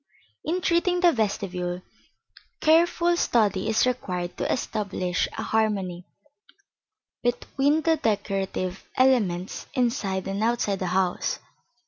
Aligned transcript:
In 0.43 0.61
treating 0.61 1.01
the 1.01 1.11
vestibule, 1.11 1.83
careful 2.59 3.15
study 3.15 3.69
is 3.69 3.85
required 3.85 4.35
to 4.37 4.51
establish 4.51 5.27
a 5.37 5.43
harmony 5.43 6.07
between 7.21 7.83
the 7.83 7.97
decorative 7.97 8.83
elements 8.97 9.67
inside 9.75 10.27
and 10.27 10.43
outside 10.43 10.79
the 10.79 10.87
house. 10.87 11.37